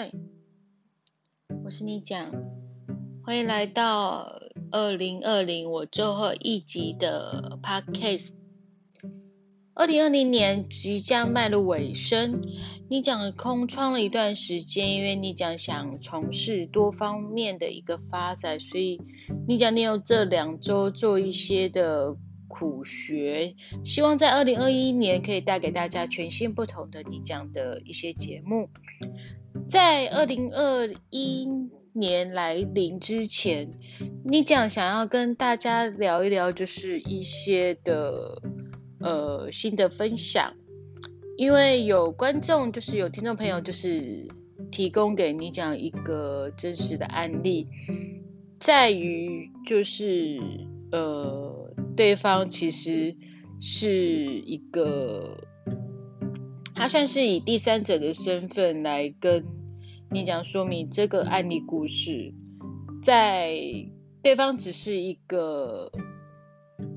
[0.00, 0.12] 嗨，
[1.64, 2.30] 我是你讲，
[3.24, 4.32] 欢迎来到
[4.70, 8.34] 二零二零我最后一集的 podcast。
[9.74, 12.42] 二零二零年即将迈入尾声，
[12.88, 19.00] 你讲空窗了一段时间，因为你讲想从事多方面的一个发展，所以
[19.48, 28.68] 你讲利用这两周做一些的苦学，希望在二零二一年可以带给大家全新不同的你讲的一些节目。
[29.68, 31.46] 在二零二一
[31.92, 33.70] 年来临之前，
[34.24, 38.40] 你讲想要跟大家聊一聊，就是一些的
[39.00, 40.54] 呃新的分享，
[41.36, 44.26] 因为有观众就是有听众朋友就是
[44.70, 47.68] 提供给你讲一个真实的案例，
[48.58, 50.40] 在于就是
[50.92, 53.14] 呃对方其实
[53.60, 53.90] 是
[54.24, 55.44] 一个。
[56.74, 59.44] 他算是以第三者的身份来跟
[60.10, 62.32] 你讲说明这个案例故事，
[63.02, 63.54] 在
[64.22, 65.92] 对方只是一个，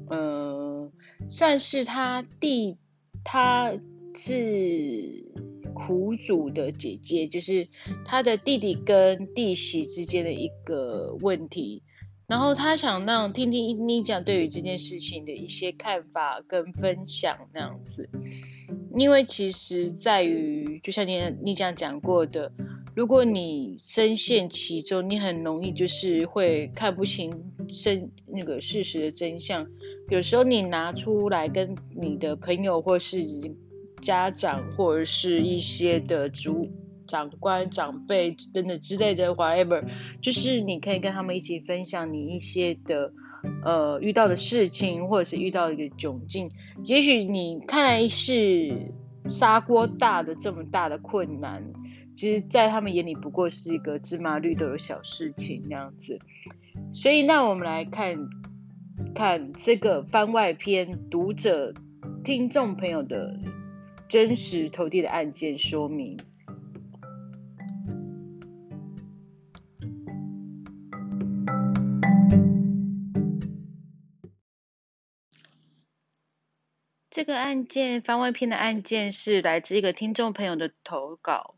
[0.07, 0.89] 呃，
[1.29, 2.77] 算是他弟，
[3.25, 3.73] 他
[4.15, 5.25] 是
[5.73, 7.67] 苦主的姐姐，就是
[8.05, 11.83] 他的弟弟跟弟媳之间的一个问题，
[12.27, 18.09] 然后他想让听听你讲对于这件事情的一些看法跟分享那样子。
[18.97, 22.53] 因为其实在于，就像你你这样讲过的，
[22.95, 29.67] 如果你深陷其中，你很容易就是会看不清真那个事实的真相。
[30.09, 33.23] 有时候你拿出来跟你的朋友或是
[34.01, 36.69] 家长或者是一些的主
[37.07, 39.85] 长官长辈等等之类的 whatever，
[40.21, 43.13] 就是你可以跟他们一起分享你一些的。
[43.63, 46.51] 呃，遇到的事情，或者是遇到一个窘境，
[46.83, 48.93] 也许你看来是
[49.27, 51.73] 砂锅大的这么大的困难，
[52.13, 56.19] 其实，在他们眼里不过是一个芝麻绿豆的小事情那样子。
[56.93, 58.29] 所以，那我们来看
[59.15, 61.73] 看这个番外篇读者
[62.23, 63.39] 听众朋友的
[64.07, 66.17] 真实投递的案件说明。
[77.09, 81.55] 这个案件番外篇的案件是来自一个听众朋友的投稿。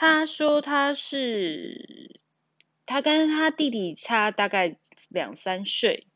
[0.00, 2.18] 他说他是
[2.86, 4.78] 他跟他弟弟差大概
[5.10, 6.06] 两三岁，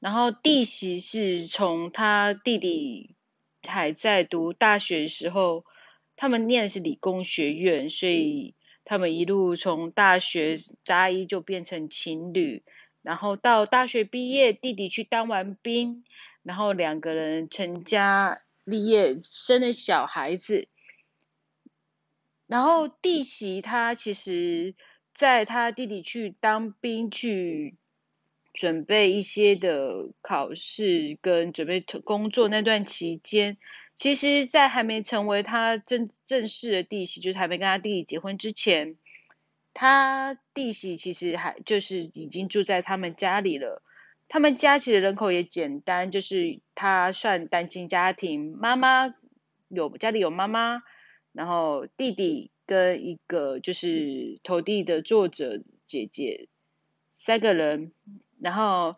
[0.00, 3.14] 然后弟媳是从他弟弟
[3.66, 5.64] 还在读大学的时候，
[6.14, 12.62] 他们念的是理工学院，所以他们一路从大学大一就变成情侣，
[13.00, 16.04] 然后到大学毕业，弟弟去当完兵。
[16.42, 20.68] 然后两个人成家立业，生了小孩子。
[22.52, 24.74] 然后弟媳她其实
[25.14, 27.76] 在他弟弟去当兵去
[28.52, 33.56] 准备一些的考试跟准备工作那段期间，
[33.94, 38.96] 其实，在还没成为他正正式的弟媳，就是还没跟他弟弟结婚之前，
[39.72, 43.82] 他弟媳其实还就是已经住在他们家里了。
[44.28, 49.14] 他们家其实人口也简单，就是他算单亲家庭，妈妈
[49.68, 50.82] 有家里有妈妈，
[51.32, 56.48] 然后弟弟跟一个就是投递的作者姐姐
[57.12, 57.92] 三个人，
[58.40, 58.96] 然后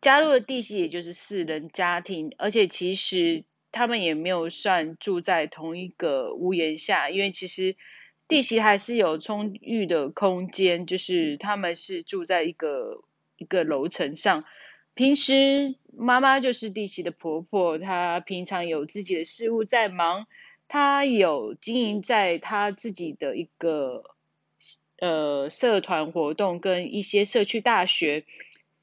[0.00, 7.76] 加入的弟媳也就是四人家庭，而且其实他们也没有算住在同一个屋檐下，因为其实
[8.28, 13.04] 弟媳还是有充裕的空间，就是他们是住在一个
[13.36, 14.44] 一个楼层上。
[14.94, 20.26] 平时妈妈就是弟媳的婆婆，她平常有自己的事务在忙，
[20.68, 24.04] 他有经营在他自己的一个
[24.98, 28.24] 呃社团活动跟一些社区大学，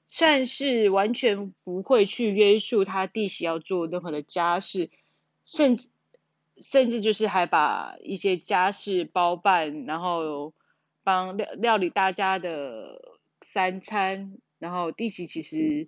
[0.05, 4.89] 算是完全不会去约束他弟媳要做任何的家事，
[5.45, 5.89] 甚至
[6.57, 10.53] 甚至就是还把一些家事包办，然后
[11.03, 15.87] 帮料料理大家的三餐，然后弟媳其实。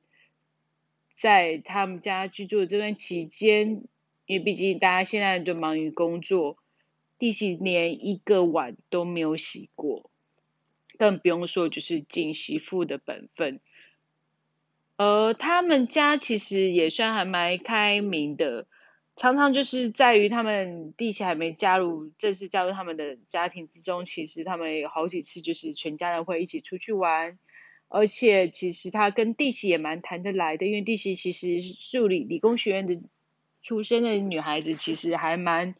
[1.18, 3.86] 在他们家居住的这段期间，
[4.26, 6.58] 因为毕竟大家现在都忙于工作，
[7.18, 10.10] 弟媳连一个碗都没有洗过，
[10.98, 13.60] 更不用说就是尽媳妇的本分。
[14.98, 18.66] 而他们家其实也算还蛮开明的，
[19.16, 27.38] 常常就是在于他们弟媳还没加入正式加入他们的家庭之中，其实他们有好几次就是全家人会一起出去玩。
[27.88, 33.00] 而且其实他跟弟媳也蛮谈得来的，因为弟媳其实数理理工学院的
[33.66, 35.74] 出生的女孩子，其实还蛮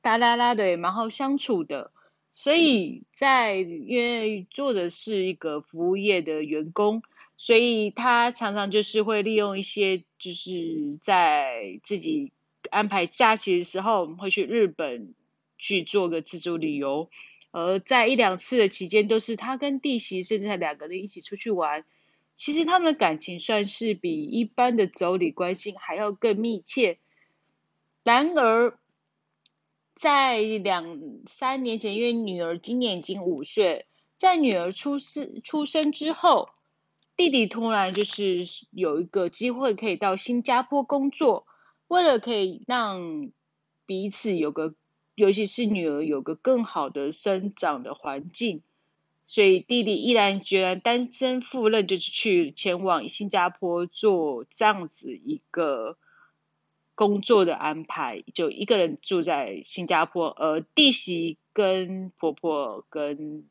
[0.00, 1.92] 哒啦啦的，也蛮好相处的。
[2.30, 7.02] 所以在因为做的是一个服务业的员工，
[7.36, 12.32] 所以他常常就是会利用一些就是在自己
[12.70, 15.14] 安排假期的时候，会去日本
[15.58, 17.10] 去做个自助旅游，
[17.50, 21.84] 而在一两次的期间，都是他跟弟媳甚至还两个人一起出去玩。
[22.34, 26.96] 其实他们的感情算是比一般的妯娌关系还要更密切。
[28.06, 28.78] 然而，
[29.96, 33.86] 在两三年前，因为女儿今年已经五岁，
[34.16, 36.50] 在女儿出生出生之后，
[37.16, 41.48] 弟弟突然就是有一个机会可以到新加坡工作，
[41.88, 43.32] 为了可以让
[43.86, 44.76] 彼此有个，
[45.16, 48.62] 尤其是女儿有个更好的生长的环境，
[49.26, 55.98] 所以弟弟毅然决然单身赴任，就是去前往新加坡做这样子一个。
[56.96, 63.44] 工作的安排，就一个人住在新加坡，而弟媳跟婆婆跟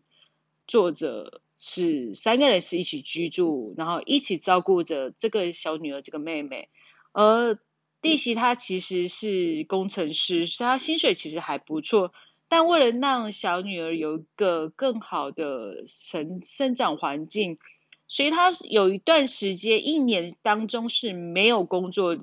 [0.68, 6.70] 作者是三个人是一起居住，然后一起照顾着这个小女儿这个妹妹。
[7.12, 7.60] 而
[8.02, 12.14] 弟媳她其实是工程师，她薪水其实还不错，
[12.48, 17.60] 但为了让小女儿有一个更好的成生长环境，
[18.08, 22.18] 所以她有一段时间一年当中是没有工作。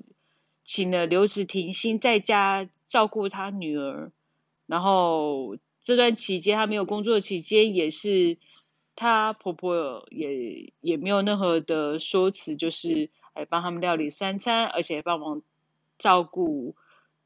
[0.64, 4.12] 请了留子停薪，在家照顾他女儿。
[4.67, 8.38] 然后这段期间，他没有工作期间，也是
[8.97, 15.43] 他婆婆也也没有任何的说辞，就是来帮他们料理三餐，而且帮忙
[15.99, 16.75] 照顾。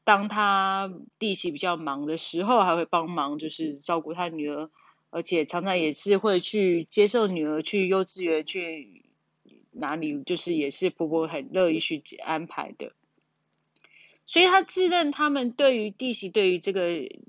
[0.03, 4.69] 当他弟媳比较忙的时候，还会帮忙就是照顾他女儿，
[5.09, 9.03] 而且常常也是会去接受女儿去幼稚园去
[9.71, 12.93] 哪里，就是也是婆婆很乐意去安排的。
[14.29, 16.81] 所以他自认他们对于弟媳对于这个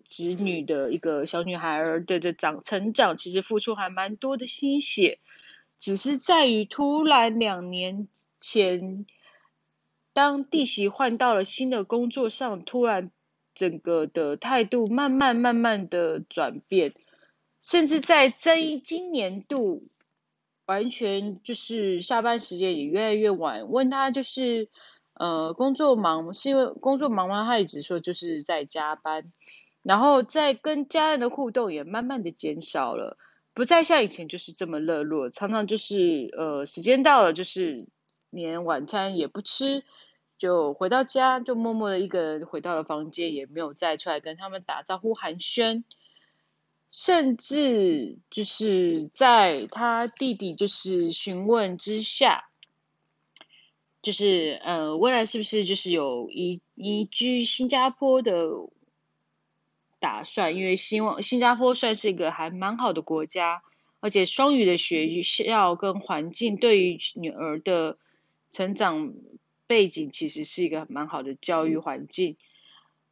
[0.05, 5.21] 侄女的一个小女孩儿的这长成长，其实付出还蛮多的心血，
[5.79, 8.09] 只是在于突然两年
[8.41, 9.07] 前，
[10.13, 13.13] 当弟媳换到了新的工作上，突然
[13.55, 16.95] 整个的态度慢慢慢慢的转变，
[17.61, 19.87] 甚至在这一今年度，
[20.67, 24.69] 完全就是下班时间也越来越晚，问他就是。
[25.19, 27.45] 呃，工作忙是因为工作忙吗？
[27.45, 29.33] 他一直说就是在加班，
[29.83, 33.19] 然后在跟家人的互动也慢慢的减少了，
[33.53, 37.89] 不再像以前就是这么热络，常常就是呃时间到了就是
[38.31, 39.83] 连晚餐也不吃，
[40.39, 45.83] 就回到家就默默的一个人回到了房间，也没有再出来跟他们打招呼寒暄，
[46.91, 52.48] 甚至就是在他弟弟就是询问之下。
[54.01, 58.49] 就是呃，未来是不是就是有移移居新加坡的
[59.99, 60.55] 打算？
[60.55, 63.63] 因为希望新加坡算是一个还蛮好的国家，
[64.01, 67.99] 而且双语的学校跟环境对于女儿的
[68.51, 69.15] 成长
[69.67, 72.37] 背景其实是一个蛮好的教育环境。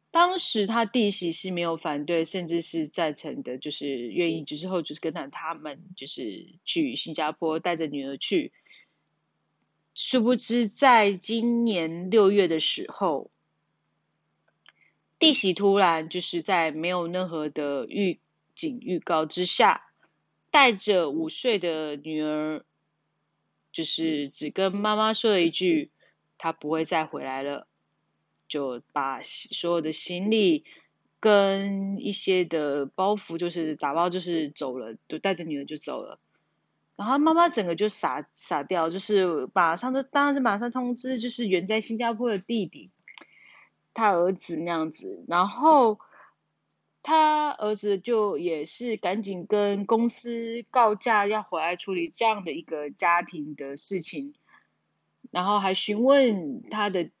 [0.09, 8.53] 当时他弟媳是没有反对，甚至是赞成的，就是愿意之后就是跟着他们就是去新加坡带着女儿去。
[9.99, 13.31] 殊不知，在今年六月的时候，
[15.17, 18.19] 弟媳突然就是在没有任何的预
[18.53, 19.89] 警预告之下，
[20.51, 22.63] 带着五岁的女儿，
[23.71, 25.89] 就是只跟妈妈说了一句
[26.37, 27.65] ：“她不会再回来了。”
[28.47, 30.63] 就把所有的行李
[31.19, 36.19] 跟一些的包袱，就是打包，就是走了，就带着女儿就走了。
[36.97, 42.89] 然后妈妈整个就傻傻掉，就是马上就当然是马上通知，就是远在新加坡的弟弟，
[43.93, 45.23] 他儿子那样子。
[45.27, 45.99] 然后
[47.03, 54.33] 他儿子就也是赶紧跟公司告假，要回来处理这样的一个家庭的事情。
[55.29, 57.11] 然后还询问他的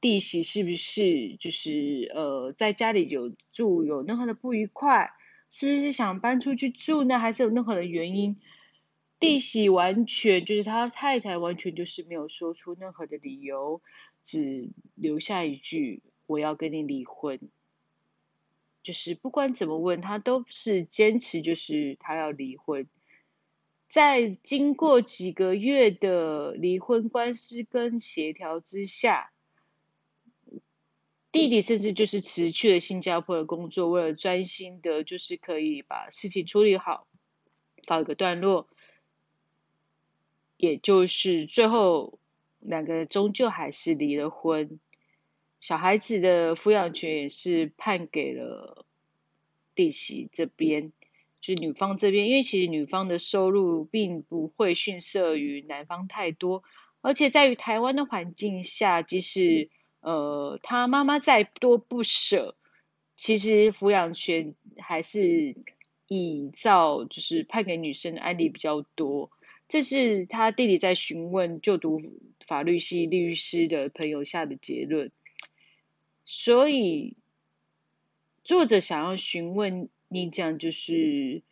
[0.00, 5.12] 弟媳是不是就是呃在家里有住有任何的不愉快，
[5.50, 7.18] 是不是想搬出去住呢？
[7.18, 8.40] 还是有任何的原因？
[9.20, 13.80] 弟媳完全就是他太太，完全就是没有说出任何的理由，
[14.24, 17.40] 只留下一句“我要跟你离婚”。
[18.82, 22.86] 就是不管怎么问，他都是坚持，就是他要离婚。
[23.88, 29.30] 在经过几个月的离婚官司跟协调之下，
[31.34, 37.08] 弟弟甚至就是辞去了新加坡的工作，为了专心的，就是可以把事情处理好，
[37.88, 38.68] 告一个段落。
[40.56, 42.20] 也就是最后
[42.60, 44.78] 两个人终究还是离了婚，
[45.60, 48.86] 小孩子的抚养权也是判给了
[49.74, 50.92] 弟媳这边，
[51.40, 56.62] 就是女方这边，因为其实女方的收入并不会逊色于男方太多，
[57.00, 59.68] 而且在于台湾的环境下，即使
[60.04, 62.54] 呃他妈妈再多不舍，
[63.16, 65.56] 其实抚养权还是
[66.06, 69.30] 依照就是判给女生的案例比较多。
[69.66, 72.02] 这是他弟弟在询问就读
[72.46, 75.10] 法律系律师的朋友下的结论，
[76.26, 77.16] 所以
[78.44, 81.42] 作者想要询问你讲，就是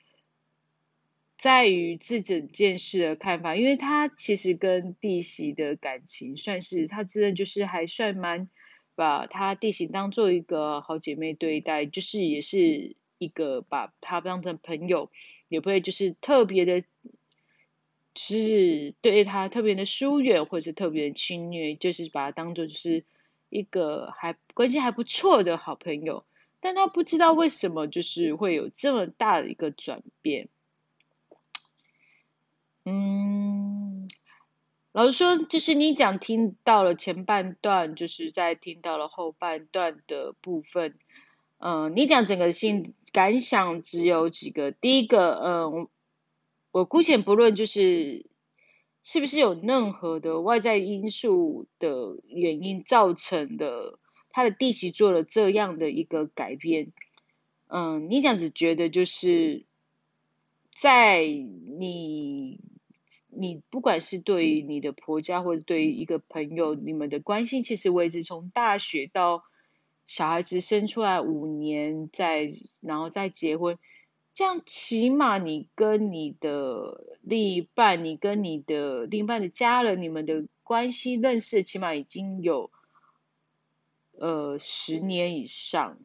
[1.42, 8.48] 在于这整件事的看法，因为他其实跟弟媳的感情算是他自认就是还算蛮
[8.94, 15.10] 把他弟媳当做一个好姐妹对待，就是也是一个把他当成朋友，
[15.48, 16.84] 也不会就是特别的。
[18.14, 23.04] 是对他特别的疏远，或者是特别的侵略，就是把他当做就是
[23.48, 26.24] 一个还关系还不错的好朋友，
[26.60, 30.50] 但他不知道为什么就是会有这么大的一个转变。
[32.84, 34.08] 嗯，
[34.92, 40.98] 老实说，就是你讲听到了前半段，就是在听到了后半段的部分，
[41.58, 45.88] 嗯，你讲整个心感想只有几个，第一个，嗯。
[46.74, 48.24] 我姑且不论，就是
[49.02, 53.98] 是不是有任何的外在因素的原因造成的，
[54.30, 56.94] 他的弟媳做了这样的一个改变。
[57.66, 59.66] 嗯，你这样子觉得，就是
[60.74, 62.58] 在你
[63.34, 69.44] 你不管是对于你的婆家，或者对于一个朋友，你们的关系其实维持从大学到
[70.04, 73.78] 小孩子生出来五年，再然后再结婚。
[74.34, 82.70] 这样起码你跟你的另一半，你跟你的另一半的家人，你们的关系认识起码已经有
[84.12, 85.98] 呃十年以上。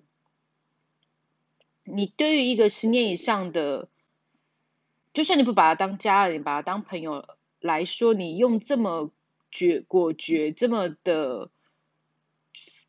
[1.84, 3.88] 你对于一个十年以上的，
[5.18, 7.28] 就算你不把他当家人，把他当朋友
[7.60, 9.12] 来说，你用这么
[9.50, 11.50] 决果决、这么的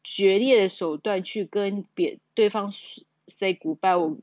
[0.05, 2.71] 决裂的手段去跟别对方
[3.27, 4.19] say goodbye，我。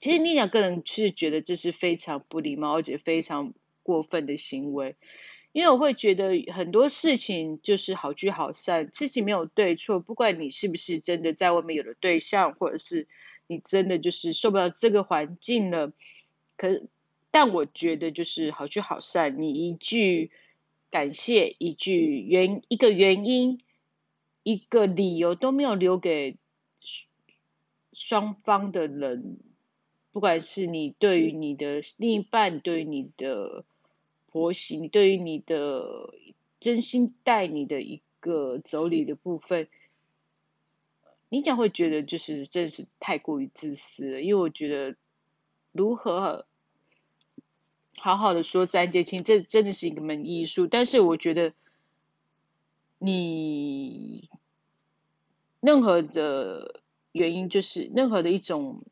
[0.00, 3.54] 其实你两个人是觉得这是非常不礼貌，而且非常
[3.84, 4.96] 过分的行为，
[5.52, 13.06] 因为我会觉得很多事情就是好聚好散，事情没有对错，不管你是不是真的在外面有了对象，或者是
[13.46, 15.92] 你真的就是受不了这个环境了，
[16.60, 16.82] 可
[17.30, 20.30] 但我觉得就是好聚好散，你一句
[20.90, 23.62] 感谢，一句原一个原因，
[24.42, 26.36] 一个理由都没有留给
[27.94, 29.38] 双方的人。
[30.12, 33.64] 不管是你对于你的另一半，对于你的
[34.26, 36.12] 婆媳，你对于你的
[36.60, 39.66] 真心待你的一个妯娌的部分，
[41.30, 44.20] 你将会觉得就是真是太过于自私了。
[44.20, 44.96] 因为我觉得
[45.72, 46.44] 如何
[48.00, 50.66] 好好的说再见，亲，这真的是一个门艺术。
[50.66, 51.52] 但是我觉得
[52.98, 54.28] 你
[55.60, 56.80] 任何的
[57.12, 58.82] 原因，就是任何的一种。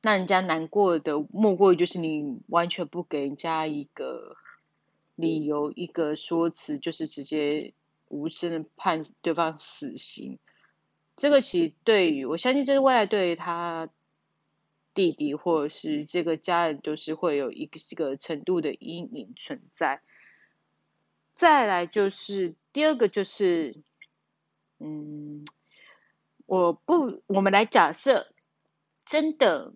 [0.00, 4.36] 让人家难过的莫过于就是你完全不给人家一个
[5.16, 7.74] 理由，一个说辞，就是直接
[8.06, 10.38] 无声的判对方死刑。
[11.16, 13.88] 这个其实对于我相信，这是未来对于他
[14.98, 20.02] 弟弟或者是这个家人，都是会有一个这个程度的阴影存在。
[21.34, 23.76] 再来就是第二个就是，
[24.80, 25.44] 嗯，
[26.46, 28.32] 我不，我们来假设
[29.04, 29.72] 真的。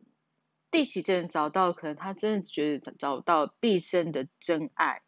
[0.73, 5.03] 弟媳真的找到，可能他真的觉得找到毕生的真爱，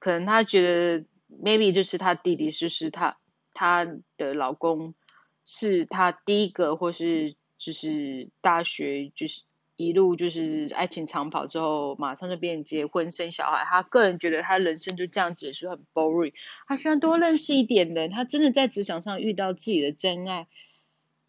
[0.00, 3.20] 可能他觉得 maybe 就是他弟弟，就是他
[3.54, 3.86] 他
[4.16, 4.96] 的老公
[5.44, 9.42] 是他第一个，或是就是大学就是
[9.76, 13.64] 一路就是爱情长跑之后，马上就变结婚生小孩。
[13.64, 16.32] 他个人觉得他人生就这样结束很 boring，
[16.66, 20.46] 他希望多认识一点人，他真的在职场上遇到自己的真爱。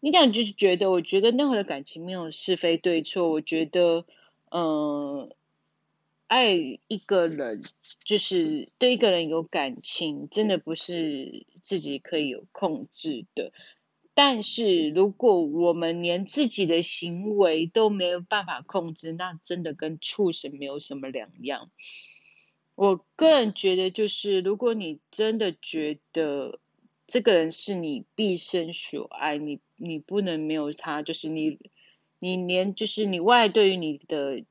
[0.00, 3.28] 你这样就是觉得，我觉得任何的感情没有是非对错。
[3.30, 4.06] 我觉得，
[4.50, 5.30] 嗯，
[6.26, 7.60] 爱一个人
[8.02, 13.52] 就是对一个人有感情，真的不是自己可以有控制的。
[14.22, 21.70] 但是如果我们连自己的行为都没有办法控制，那真的跟畜生没有什么两样。
[22.74, 26.60] 我个人觉得，就是如果你真的觉得，
[27.06, 31.00] 这个人是你毕生所爱，你你不能没有他。
[31.00, 31.58] 就是你，
[32.18, 34.44] 你连就是你外对于你的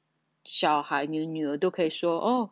[0.46, 2.50] 小孩、你的女儿都可以说哦，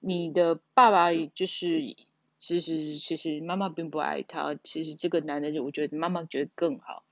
[0.00, 1.94] 你的爸爸就是
[2.40, 4.58] 其实其实妈妈并不爱他。
[4.64, 7.04] 其实这个男的，我觉得妈妈觉得更好。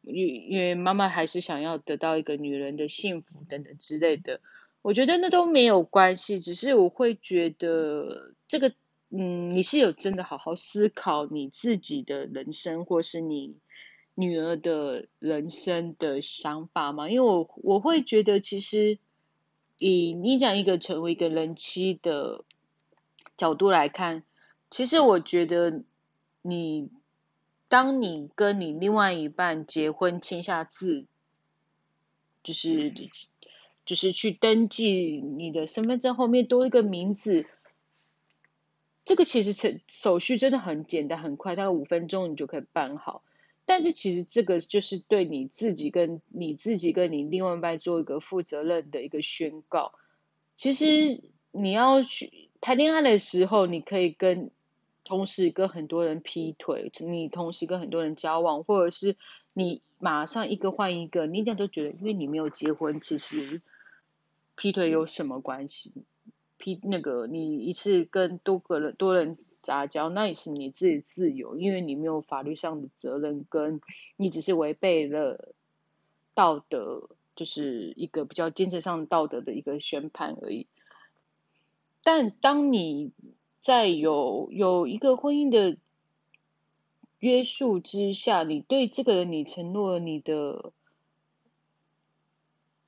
[0.00, 4.40] 因因为妈妈还是想要得到一个女人的幸福等等之类的，
[4.82, 8.72] 我觉得那都没有关系，只是我会觉得这个，
[9.10, 13.54] 嗯，你是有真的好好思考你自己的人生，或是你
[14.16, 17.08] 女儿的人生的想法吗？
[17.08, 18.98] 因为我我会觉得，其实
[19.78, 22.44] 以你讲一个成为一个人妻的
[23.36, 24.22] 角度来看，
[24.70, 25.82] 其实我觉得
[26.42, 26.90] 你。
[27.68, 31.06] 当你跟你另外一半结婚签下字，
[32.42, 32.92] 就是
[33.86, 37.46] 就是去登记你的身份证后面多一个名字，
[39.06, 43.22] 这个其实手手续真的很简单很快，大概五分钟你就可以办好。
[43.64, 49.94] 但是其实这个就是对你自己跟你自己跟你另外一半做一个负责任的一个宣告。
[50.58, 51.22] 其实
[51.52, 54.50] 你要去谈恋爱的时候，你可以跟。
[55.04, 59.16] 同时跟很多人劈腿，你同时跟很多人交往，或者是
[59.52, 63.60] 你马上一个换一个，你这样都觉得，因为你没有结婚，其实
[64.54, 65.92] 劈腿有什么关系？
[66.56, 73.80] 劈那个你一次跟多个人多人杂交，那也是你自己自由，因为你没有法律上的责任，跟
[74.16, 75.52] 你只是违背了
[76.32, 80.68] 道德，就是一个比较精神上道德的一个宣判而已。
[82.02, 83.12] 但当你
[83.60, 85.78] 在有有一个婚姻的
[87.18, 90.72] 约束之下，你对这个人，你承诺你的，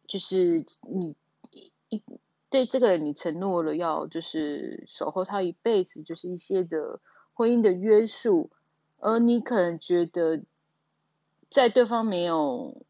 [0.08, 1.14] 就是你
[1.88, 2.02] 一
[2.50, 7.00] 对这个人，你承诺了要就是守候他一辈子，就是一些的
[7.32, 8.50] 婚姻的约束，
[8.98, 10.42] 而你可能觉得
[11.50, 12.84] 在对方没有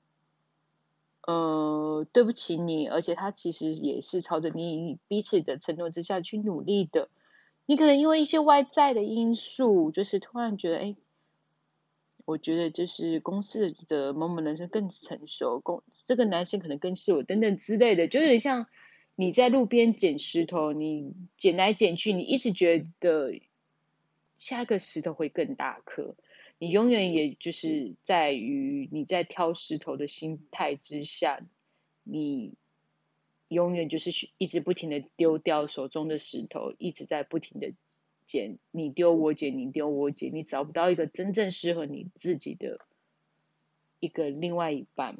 [1.26, 7.08] 呃对不起你，而且他其实也是朝着你彼此的承诺之下去努力的。
[7.66, 10.96] 你可能因为一些外在的因素，就是突然觉得，哎，
[12.26, 18.66] 我觉得就是公司的某某男生更成熟，公这个男生可能更适合等等之类的，就有点像
[19.14, 23.40] 你在路边捡石头，你捡来捡去，你一直觉得
[24.36, 26.16] 下一个石头会更大颗，
[26.58, 31.40] 你永远也就是在于你在挑石头的心态之下，
[32.02, 32.54] 你。
[33.48, 37.72] 永远就是一直不停的丢掉手中的石头，一直在不停的
[38.24, 42.80] 捡，你丢我捡，你丢我捡，你找不到一个真正适合你自己的
[44.00, 45.18] 一个另外一半。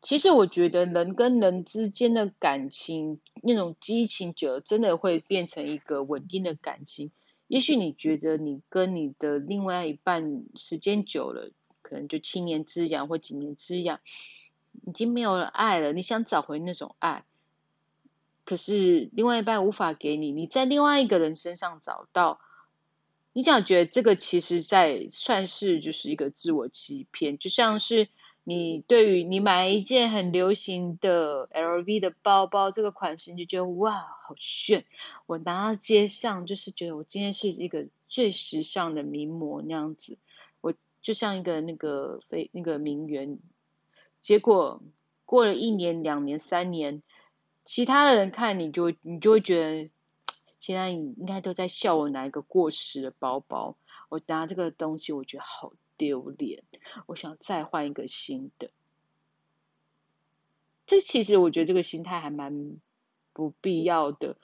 [0.00, 7.10] 其实我觉得人跟人之间的感情，那种激情久了，真的会变成一个稳定的感情。
[7.54, 14.00] 也许你觉得你跟你的另外一半时间久了，可能就七年之痒或几年之痒。
[14.84, 17.24] 已经没有了爱了，你想找回那种爱，
[18.44, 22.40] 可是另外一半无法给你，你在另外一个人身上找到，
[23.32, 28.08] 你想觉得这个其实在算是就是一个自我欺骗，就像是
[28.46, 34.84] 你对于你买一件很流行的 LV 的包包，这个款式你就觉得哇好炫，
[35.24, 40.18] 我拿到街上就是觉得我今天是一个最时尚的名模那样子，
[40.60, 43.38] 我就像一个那个非那个名媛。
[44.20, 44.82] 结果
[45.24, 47.02] 过了一年、两年、三年，
[47.64, 49.90] 其他的人看你就你就会觉得，
[50.58, 53.76] 其他人应该都在笑我拿一个过时的包包，
[54.10, 56.62] 我拿这个东西我觉得好丢脸，
[57.06, 58.70] 我想再换一个新的。
[60.86, 62.76] 这其实我觉得这个心态还蛮
[63.32, 64.36] 不必要的。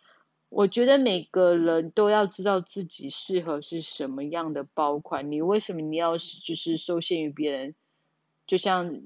[0.48, 7.74] 我觉得每个人都要知道自己适合是什么样的包款，你为什么你要就是受限于别人？
[8.46, 9.02] 就像。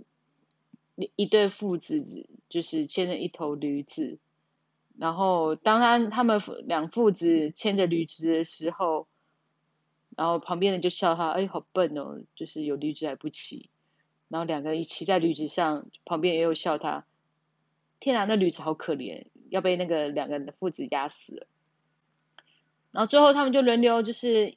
[1.16, 4.20] 一对父子就是牵着一头驴子，
[4.96, 9.08] 然后当他他们两父子牵着驴子的时候，
[10.16, 13.70] 然后旁边人就笑他，哎，好笨哦，就是有驴子还不骑。
[14.28, 17.04] 然后两个人一骑在驴子上，旁边也有笑他，
[18.00, 21.46] 天啊，那驴子好可怜，要被那个两个人的父子压死了。
[22.90, 24.56] 然后最后他们就轮流，就是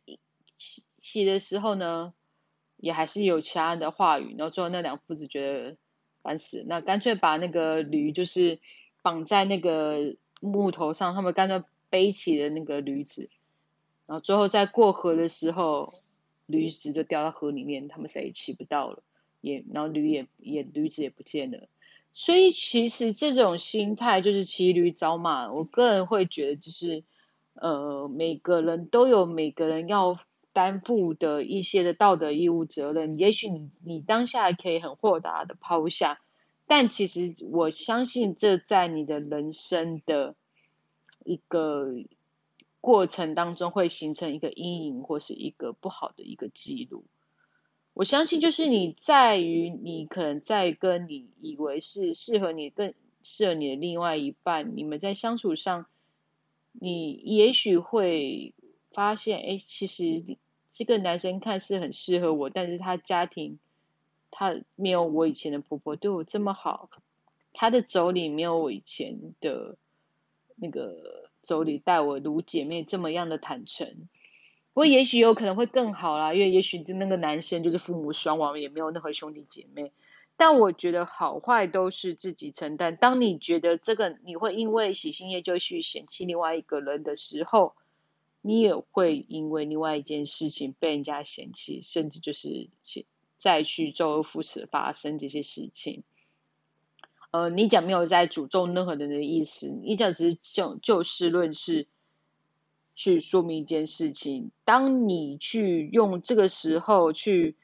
[0.58, 2.14] 骑骑的时候呢，
[2.78, 4.36] 也还是有其他的话语。
[4.38, 5.78] 然后最后那两父子觉得。
[6.24, 6.66] 烦死！
[6.68, 8.60] 那干脆把那个驴就是
[9.02, 13.30] 绑在那个木头上，他们干脆背起了那个驴子，
[14.08, 15.94] 然后最后在过河的时候，
[16.48, 19.04] 驴子就掉到河里面，他们谁也骑不到了，
[19.42, 21.68] 也然后驴也也驴子也不见了。
[22.12, 25.52] 所以其实这种心态就是骑驴找马。
[25.52, 27.04] 我个人会觉得，就是
[27.54, 30.20] 呃，每个人都有每个人要。
[30.54, 36.20] 担负的一些的道德义务责任，也许你你当下可以很豁达的抛下，
[36.66, 40.34] 但其实我相信这在你的人生的
[41.24, 41.92] 一个
[42.88, 47.04] 过程当中会形成一个阴影或是一个不好的一个记录。
[47.94, 55.86] 我相信就是你在于你可能在跟你以为是适合你更适合你的另外一半，你们在相处上，
[56.72, 58.54] 你也许会
[58.94, 60.38] 发现，哎，其实
[60.72, 63.60] 这个男生看似很适合我，但是他家庭
[64.32, 66.90] 他没有我以前的婆婆对我这么好，
[67.52, 69.76] 他的妯娌没有我以前的
[70.56, 71.17] 那个
[71.48, 74.08] 妯娌待我如姐妹这么样的坦诚。
[74.74, 79.92] 不过也许有可能会更好啦，因为也许就那个男生就是父母双亡，也没有任何兄弟姐妹。
[80.36, 82.96] 但我觉得好坏都是自己承担。
[82.96, 87.74] 当你觉得这个你会因为喜新厌旧去嫌弃另外一个人的时候，
[88.42, 92.70] 你也会因为另外一件事情被人家嫌弃，甚至就是
[93.38, 96.04] 再去周而复始发生这些事情。
[97.38, 101.88] 呃，你讲没有在诅咒任何人的意思，你讲只是就就事论事。
[103.00, 107.56] 去说明一件事情，当你去用这个时候去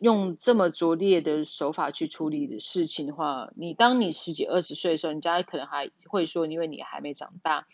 [0.00, 7.66] 用这么拙劣的手法去处理的事情的话，你当你十几二十岁的时候，人家可能还会说，因为你还没长大，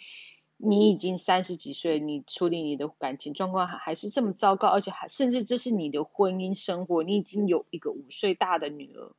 [0.56, 9.12] 你已经三十几岁，你处理你的感情状况还还是这么糟糕，而且还甚至这是你的婚姻生活，你已经有一个五岁大的女儿，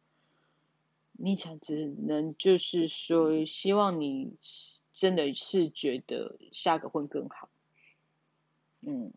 [1.21, 4.37] 你想只能就是说，希望你。
[4.91, 7.47] 真的是觉得下个婚更好，
[8.81, 9.13] 嗯，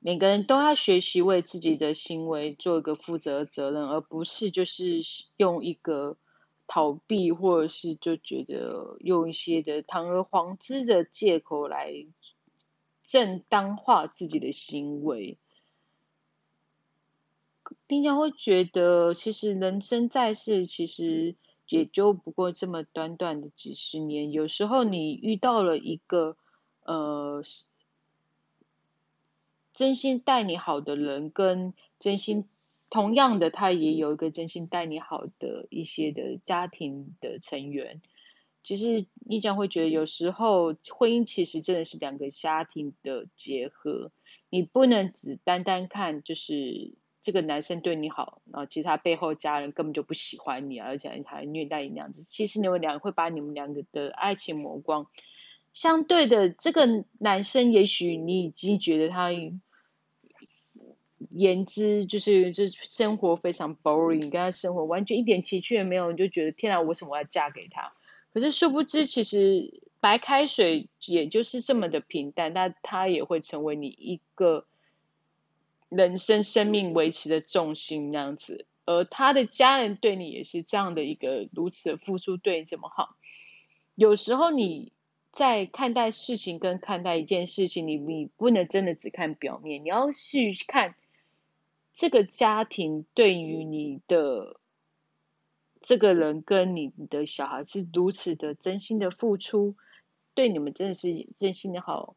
[0.00, 5.02] 每个人都要学习为自己的行为做一个负责责任，而不是就是
[5.36, 6.16] 用一个
[6.66, 12.06] 逃避或者是就觉得用一些的堂而皇之的借口来
[13.04, 15.38] 正当化自己的行为。
[17.88, 21.34] 丁香会觉得，其实人生在世，其实。
[21.68, 26.36] 也就不过这么短短的几十年，有时候你遇到了一个
[26.84, 27.42] 呃
[29.74, 32.48] 真心待你好的人，跟真心
[32.88, 38.00] 同样的，他也有一个真心待你好的一些的家庭的成员。
[38.62, 44.12] 其实你将会觉得，有时候婚姻其实真的是两个家庭的结合，
[44.50, 46.94] 你不能只单单看就是。
[47.26, 52.22] 这个男生对你好，然后其实他背后家人根本就不喜欢你，而且还虐待你那样子。
[52.22, 55.08] 其实你们两个会把你们两个的爱情磨光。
[55.72, 59.30] 相对的，这个男生也许你已经觉得他
[61.30, 67.92] 言之就是就生活非常 boring，跟他生活完全一点情趣也没有，你就觉得天啊，为什么我要嫁给他？
[68.32, 74.64] 可是殊不知，其实白开水也就是这么的平淡，那他也会成为你一个。
[75.88, 83.16] 人生生命维持的重心那样子，而他的家人对你也是这样的一个如此的付出，对你这么好。
[83.94, 84.92] 有时候你
[85.30, 90.94] 在看待事情跟看待一件事情，你你不能真的只看表面，你要去看
[91.92, 94.60] 这个家庭对于你的
[95.80, 99.76] 这个人跟你的小孩是如此的真心的付出，
[100.34, 102.16] 对你们真的是真心的好。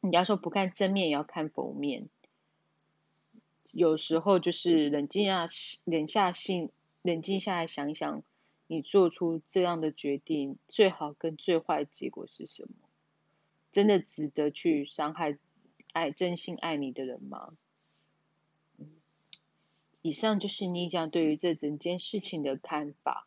[0.00, 2.08] 人家说不看正面也要看否面，
[3.70, 5.46] 有时候就是冷静下、
[5.84, 6.70] 冷下心、
[7.02, 8.22] 冷静下来想一想，
[8.66, 12.70] 你做出这样的决定，最好跟最坏结果是什么？
[13.70, 15.38] 真的值得去伤害
[15.92, 17.52] 爱真心爱你的人吗？
[20.02, 23.26] 以上就是你讲对于这整件事情的看法。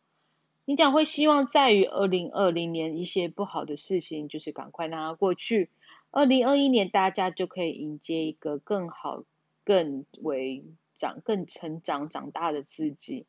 [0.64, 5.70] 你讲会希望在于二零二零年一些不好的事情，就是赶快让它过去。
[6.14, 9.24] 二零二一年，大家就可以迎接一个更好、
[9.64, 10.64] 更为
[10.96, 13.26] 长、更成长、长大的自己。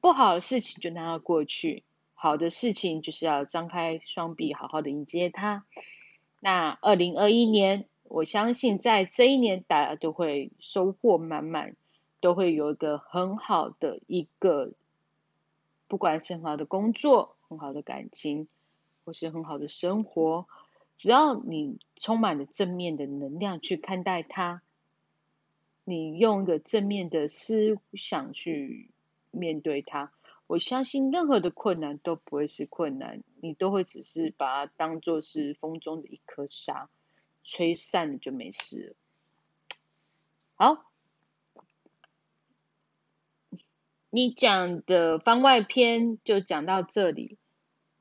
[0.00, 1.82] 不好的事情就让它过去，
[2.14, 5.64] 好的事情就是要张开双臂，好好的迎接它。
[6.38, 11.74] 那二零二一年，我相信在这一年，大家都会收获满满，
[12.20, 14.70] 都会有一个很好的一个，
[15.88, 18.46] 不管是很好的工作、很好的感情，
[19.04, 20.46] 或是很好的生活。
[21.00, 24.60] 只要你充满了正面的能量去看待它，
[25.82, 28.90] 你用一个正面的思想去
[29.30, 30.12] 面对它，
[30.46, 36.90] 我相信任何的困难都不会是困难，你都会只是把它当做是风中的一颗沙，
[37.44, 38.94] 吹散了就没事了。
[40.54, 40.92] 好，
[44.10, 47.38] 你讲的番外篇就讲到这里。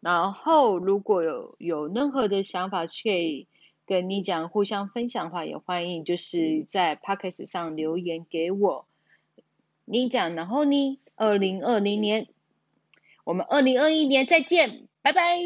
[0.02, 3.48] 然后，如果有有任何的想法，可以
[3.86, 8.86] 跟你讲，互相分享的话，也欢迎就是在 p o c k e t 上留言给我。
[9.86, 11.00] 你讲，然后呢？
[11.16, 12.28] 二零二零年，
[13.26, 15.38] 我们二零二一年再见，拜拜。